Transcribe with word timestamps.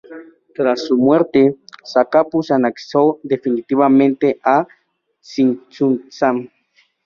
Tras 0.55 0.87
su 0.87 0.97
muerte, 0.97 1.57
Zacapu 1.85 2.41
se 2.41 2.55
anexó 2.55 3.19
definitivamente 3.21 4.39
a 4.43 4.65
Tzintzuntzan. 5.21 6.49